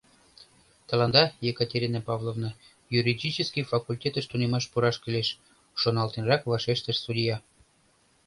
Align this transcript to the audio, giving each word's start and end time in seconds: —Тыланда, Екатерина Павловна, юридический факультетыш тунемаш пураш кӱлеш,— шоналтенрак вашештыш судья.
—Тыланда, 0.87 1.23
Екатерина 1.51 1.99
Павловна, 2.07 2.51
юридический 2.99 3.67
факультетыш 3.71 4.25
тунемаш 4.27 4.65
пураш 4.71 4.95
кӱлеш,— 5.03 5.29
шоналтенрак 5.79 6.41
вашештыш 6.51 6.97
судья. 7.05 7.35